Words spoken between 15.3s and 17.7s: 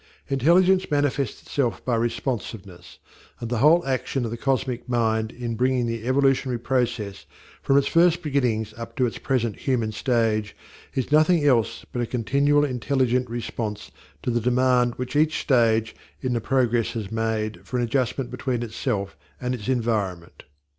stage in the progress has made